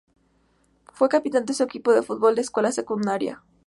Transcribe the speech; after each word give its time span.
Fue 0.91 1.09
capitán 1.09 1.45
de 1.45 1.53
su 1.53 1.61
equipo 1.61 1.91
de 1.93 2.01
fútbol 2.01 2.33
de 2.33 2.41
escuela 2.41 2.71
secundaria. 2.71 3.43